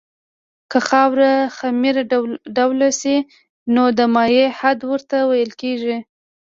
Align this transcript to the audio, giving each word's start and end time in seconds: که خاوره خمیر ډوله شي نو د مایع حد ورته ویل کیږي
که 0.71 0.79
خاوره 0.87 1.31
خمیر 1.57 1.95
ډوله 2.55 2.89
شي 2.99 3.17
نو 3.73 3.83
د 3.97 3.99
مایع 4.13 4.47
حد 4.59 4.79
ورته 4.91 5.17
ویل 5.29 5.51
کیږي 5.61 5.97